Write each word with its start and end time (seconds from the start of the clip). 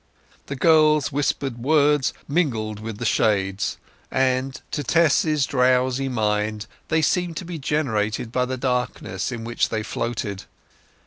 The 0.47 0.55
girl's 0.55 1.11
whispered 1.11 1.59
words 1.59 2.11
mingled 2.27 2.79
with 2.79 2.97
the 2.97 3.05
shades, 3.05 3.77
and, 4.09 4.59
to 4.71 4.83
Tess's 4.83 5.45
drowsy 5.45 6.09
mind, 6.09 6.65
they 6.87 7.03
seemed 7.03 7.37
to 7.37 7.45
be 7.45 7.59
generated 7.59 8.31
by 8.31 8.45
the 8.45 8.57
darkness 8.57 9.31
in 9.31 9.43
which 9.43 9.69
they 9.69 9.83
floated. 9.83 10.45